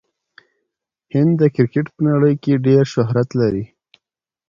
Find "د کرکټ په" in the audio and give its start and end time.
1.41-2.01